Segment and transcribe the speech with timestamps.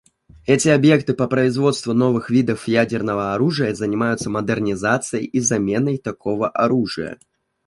[0.47, 7.19] Эти объекты по производству новых видов ядерного оружия занимаются модернизацией и заменой такого оружия.